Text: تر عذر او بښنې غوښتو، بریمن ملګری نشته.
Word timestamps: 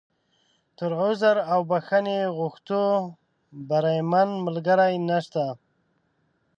تر 0.77 0.91
عذر 1.01 1.35
او 1.51 1.59
بښنې 1.69 2.19
غوښتو، 2.37 2.81
بریمن 3.67 4.29
ملګری 4.45 4.93
نشته. 5.09 5.45